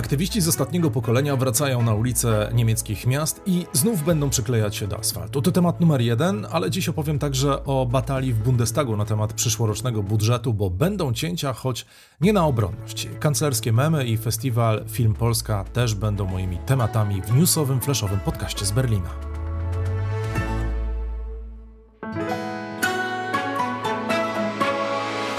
[0.00, 4.98] Aktywiści z ostatniego pokolenia wracają na ulice niemieckich miast i znów będą przyklejać się do
[4.98, 5.42] asfaltu.
[5.42, 10.02] To temat numer jeden, ale dziś opowiem także o batalii w Bundestagu na temat przyszłorocznego
[10.02, 11.86] budżetu, bo będą cięcia, choć
[12.20, 13.08] nie na obronność.
[13.20, 18.70] Kanclerskie memy i festiwal Film Polska też będą moimi tematami w newsowym, flashowym podcaście z
[18.70, 19.10] Berlina.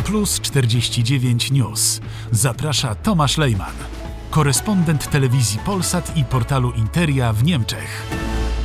[0.06, 2.02] Plus 49 News.
[2.32, 4.01] Zaprasza Tomasz Lejman
[4.32, 8.04] korespondent telewizji Polsat i portalu Interia w Niemczech.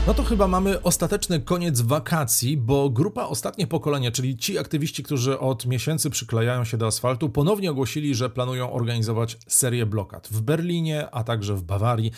[0.06, 5.38] No to chyba mamy ostateczny koniec wakacji, bo grupa Ostatnie Pokolenie, czyli ci aktywiści, którzy
[5.38, 11.10] od miesięcy przyklejają się do asfaltu, ponownie ogłosili, że planują organizować serię blokad w Berlinie,
[11.10, 12.12] a także w Bawarii.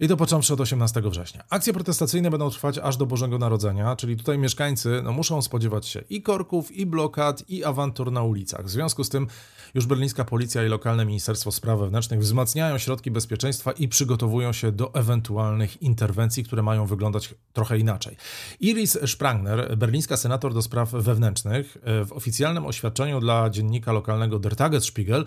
[0.00, 1.44] I to począwszy od 18 września.
[1.50, 6.00] Akcje protestacyjne będą trwać aż do Bożego Narodzenia, czyli tutaj mieszkańcy no, muszą spodziewać się
[6.10, 8.66] i korków, i blokad, i awantur na ulicach.
[8.66, 9.26] W związku z tym
[9.74, 14.94] już berlińska policja i lokalne Ministerstwo Spraw Wewnętrznych wzmacniają środki bezpieczeństwa i przygotowują się do
[14.94, 18.16] ewentualnych interwencji, które mają wyglądać trochę inaczej.
[18.60, 25.24] Iris Sprangner, berlińska senator do spraw wewnętrznych, w oficjalnym oświadczeniu dla dziennika lokalnego Der Tagesspiegel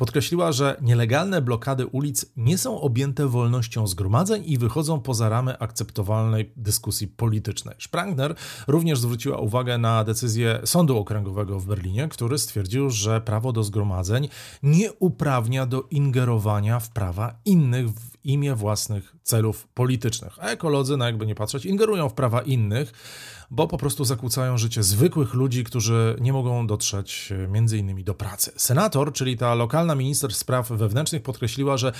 [0.00, 6.52] Podkreśliła, że nielegalne blokady ulic nie są objęte wolnością zgromadzeń i wychodzą poza ramy akceptowalnej
[6.56, 7.74] dyskusji politycznej.
[7.78, 8.34] Sprangner
[8.68, 14.28] również zwróciła uwagę na decyzję Sądu Okręgowego w Berlinie, który stwierdził, że prawo do zgromadzeń
[14.62, 20.38] nie uprawnia do ingerowania w prawa innych w imię własnych celów politycznych.
[20.38, 22.92] A ekolodzy, no jakby nie patrzeć, ingerują w prawa innych,
[23.50, 28.14] bo po prostu zakłócają życie zwykłych ludzi, którzy nie mogą dotrzeć e, między innymi do
[28.14, 28.52] pracy.
[28.56, 31.92] Senator, czyli ta lokalna minister spraw wewnętrznych podkreśliła, że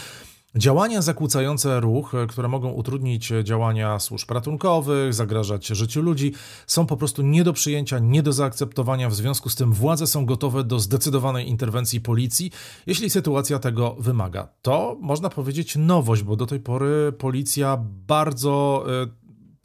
[0.56, 6.32] Działania zakłócające ruch, e, które mogą utrudnić działania służb ratunkowych, zagrażać życiu ludzi,
[6.66, 9.08] są po prostu nie do przyjęcia, nie do zaakceptowania.
[9.08, 12.50] W związku z tym władze są gotowe do zdecydowanej interwencji policji,
[12.86, 14.48] jeśli sytuacja tego wymaga.
[14.62, 19.19] To można powiedzieć nowość, bo do tej pory policja bardzo e,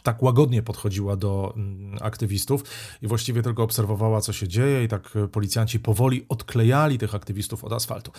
[0.05, 2.63] tak łagodnie podchodziła do mm, aktywistów
[3.01, 7.73] i właściwie tylko obserwowała, co się dzieje, i tak policjanci powoli odklejali tych aktywistów od
[7.73, 8.11] asfaltu.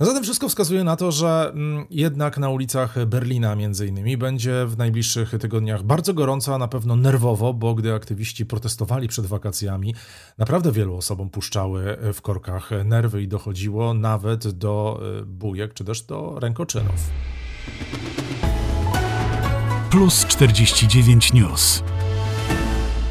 [0.00, 4.78] Zatem wszystko wskazuje na to, że mm, jednak na ulicach Berlina między innymi będzie w
[4.78, 9.94] najbliższych tygodniach bardzo gorąco, a na pewno nerwowo, bo gdy aktywiści protestowali przed wakacjami,
[10.38, 16.02] naprawdę wielu osobom puszczały w korkach nerwy i dochodziło nawet do y, bujek czy też
[16.02, 17.10] do rękoczynów.
[19.94, 21.93] Plus 49 News.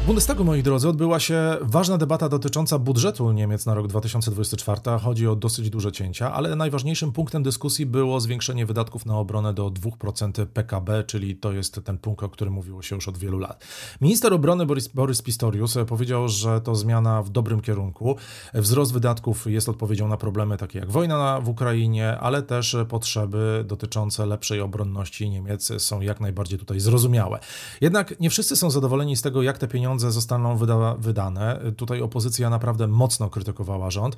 [0.04, 4.80] W Bundestagu, moi drodzy, odbyła się ważna debata dotycząca budżetu Niemiec na rok 2024.
[5.02, 9.70] Chodzi o dosyć duże cięcia, ale najważniejszym punktem dyskusji było zwiększenie wydatków na obronę do
[9.70, 13.64] 2% PKB, czyli to jest ten punkt, o którym mówiło się już od wielu lat.
[14.00, 18.16] Minister obrony Boris, Borys Pistorius powiedział, że to zmiana w dobrym kierunku.
[18.54, 24.26] Wzrost wydatków jest odpowiedzią na problemy takie jak wojna w Ukrainie, ale też potrzeby dotyczące
[24.26, 27.38] lepszej obronności Niemiec są jak najbardziej tutaj zrozumiałe.
[27.80, 31.60] Jednak nie wszyscy są zadowoleni z tego, jak te pieniądze pieniądze zostaną wyda wydane.
[31.76, 34.16] Tutaj opozycja naprawdę mocno krytykowała rząd.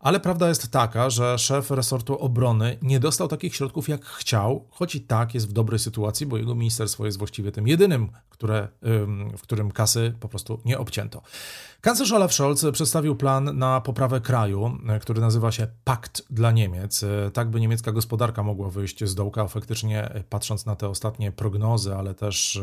[0.00, 4.94] Ale prawda jest taka, że szef resortu obrony nie dostał takich środków, jak chciał, choć
[4.94, 8.68] i tak jest w dobrej sytuacji, bo jego ministerstwo jest właściwie tym jedynym, które,
[9.38, 11.22] w którym kasy po prostu nie obcięto.
[11.80, 17.50] Kanclerz Olaf Scholz przedstawił plan na poprawę kraju, który nazywa się Pakt dla Niemiec, tak
[17.50, 19.48] by niemiecka gospodarka mogła wyjść z dołka.
[19.48, 22.60] Faktycznie, patrząc na te ostatnie prognozy, ale też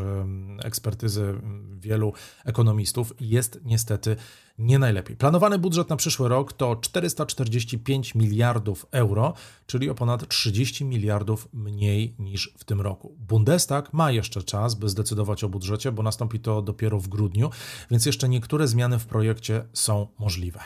[0.62, 1.40] ekspertyzy
[1.76, 2.12] wielu
[2.44, 4.16] ekonomistów, jest niestety
[4.58, 5.16] nie najlepiej.
[5.16, 9.34] Planowany budżet na przyszły rok to 445 miliardów euro,
[9.66, 13.16] czyli o ponad 30 miliardów mniej niż w tym roku.
[13.18, 17.50] Bundestag ma jeszcze czas, by zdecydować o budżecie, bo nastąpi to dopiero w grudniu,
[17.90, 20.60] więc jeszcze niektóre zmiany w projekcie są możliwe.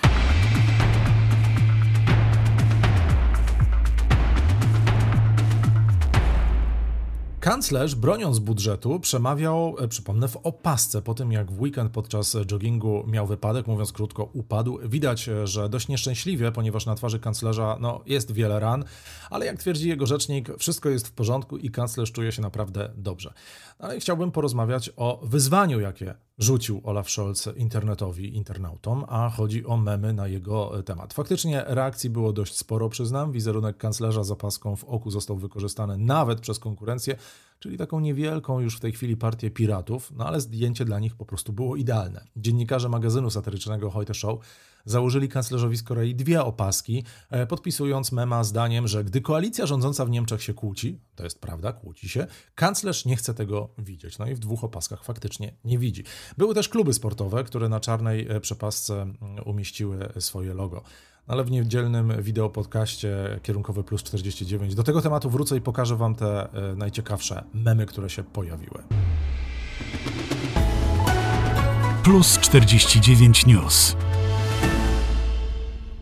[7.43, 13.05] Kanclerz, broniąc budżetu, przemawiał, e, przypomnę, w opasce po tym, jak w weekend podczas joggingu
[13.07, 14.79] miał wypadek, mówiąc krótko, upadł.
[14.85, 18.85] Widać, e, że dość nieszczęśliwie, ponieważ na twarzy kanclerza no, jest wiele ran,
[19.31, 23.33] ale jak twierdzi jego rzecznik, wszystko jest w porządku i kanclerz czuje się naprawdę dobrze.
[23.79, 30.13] Ale chciałbym porozmawiać o wyzwaniu, jakie rzucił Olaf Scholz internetowi, internautom, a chodzi o memy
[30.13, 31.15] na jego e, temat.
[31.15, 33.33] Faktycznie reakcji było dość sporo, przyznam.
[33.33, 37.17] Wizerunek kanclerza z opaską w oku został wykorzystany nawet przez konkurencję,
[37.63, 41.27] czyli taką niewielką już w tej chwili partię piratów, no ale zdjęcie dla nich po
[41.27, 42.25] prostu było idealne.
[42.37, 44.41] Dziennikarze magazynu satyrycznego Heute Show
[44.85, 50.11] założyli kanclerzowi z Korei dwie opaski, e, podpisując mema zdaniem, że gdy koalicja rządząca w
[50.11, 54.19] Niemczech się kłóci, to jest prawda, kłóci się, kanclerz nie chce tego widzieć.
[54.19, 56.05] No i w dwóch opaskach faktycznie nie widzi.
[56.39, 60.83] Były też kluby sportowe, które na czarnej e, przepasce mm, umieściły swoje logo.
[61.27, 66.53] Ale w niedzielnym wideopodcaście kierunkowy plus 49 do tego tematu wrócę i pokażę Wam te
[66.53, 68.83] e, najciekawsze memy, które się pojawiły.
[72.03, 73.97] Plus 49 News.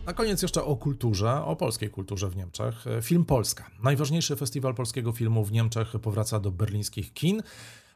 [0.05, 2.85] Na koniec jeszcze o kulturze, o polskiej kulturze w Niemczech.
[3.01, 3.67] Film Polska.
[3.83, 7.43] Najważniejszy festiwal polskiego filmu w Niemczech powraca do berlińskich kin,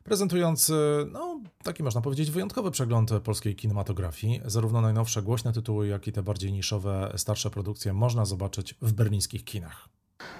[0.03, 0.71] prezentując,
[1.11, 1.34] no,
[1.65, 4.41] taki można powiedzieć, wyjątkowy przegląd polskiej kinematografii.
[4.45, 9.45] Zarówno najnowsze głośne tytuły, jak i te bardziej niszowe, starsze produkcje można zobaczyć w berlińskich
[9.45, 9.89] kinach.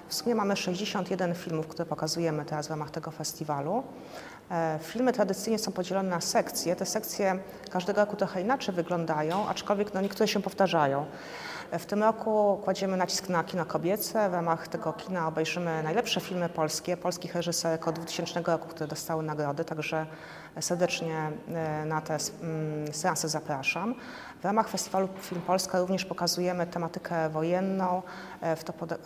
[0.07, 3.83] W sumie mamy 61 filmów, które pokazujemy teraz w ramach tego festiwalu.
[4.51, 6.75] E, filmy tradycyjnie są podzielone na sekcje.
[6.75, 7.39] Te sekcje
[7.69, 11.05] każdego roku trochę inaczej wyglądają, aczkolwiek no, niektóre się powtarzają.
[11.71, 14.29] E, w tym roku kładziemy nacisk na kino kobiece.
[14.29, 19.23] W ramach tego kina obejrzymy najlepsze filmy polskie, polskich reżyserek od 2000 roku, które dostały
[19.23, 20.05] nagrody, także
[20.59, 23.95] serdecznie e, na te mm, seanse zapraszam.
[24.41, 28.01] W ramach festiwalu Film Polska również pokazujemy tematykę wojenną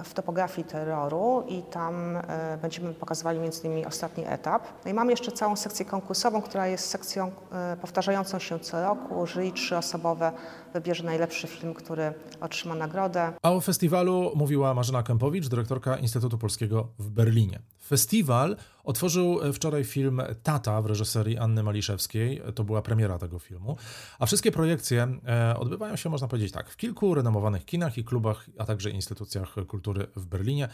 [0.03, 2.17] w topografii terroru i tam
[2.61, 4.63] będziemy pokazywali między innymi ostatni etap.
[4.85, 9.27] No i mamy jeszcze całą sekcję konkursową, która jest sekcją e, powtarzającą się co roku.
[9.27, 10.31] Jury trzyosobowe
[10.73, 12.13] wybierze najlepszy film, który
[12.49, 13.33] otrzyma nagrodę.
[13.41, 17.59] A o festiwalu mówiła Marzena Kępowicz, dyrektorka Instytutu Polskiego w Berlinie.
[17.87, 22.41] Festiwal otworzył e, wczoraj film Tata w reżyserii Anny Maliszewskiej.
[22.55, 23.77] To była premiera tego filmu.
[24.19, 28.45] A wszystkie projekcje e, odbywają się, można powiedzieć tak, w kilku renomowanych kinach i klubach,
[28.57, 30.67] a także instytucjach kultury w Berlinie.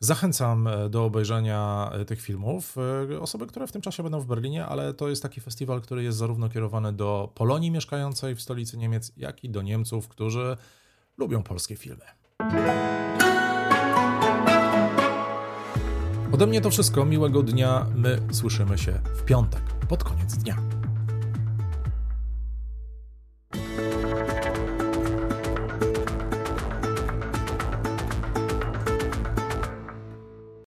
[0.00, 2.76] Zachęcam e, do obejrzenia tych filmów.
[3.20, 6.18] Osoby, które w tym czasie będą w Berlinie, ale to jest taki festiwal, który jest
[6.18, 10.56] zarówno kierowany do Polonii mieszkającej w stolicy Niemiec, jak i do Niemców, którzy
[11.22, 12.04] lubią polskie filmy.
[16.32, 17.04] Ode mnie to wszystko.
[17.04, 17.86] Miłego dnia.
[17.96, 20.71] My słyszymy się w piątek, pod koniec dnia.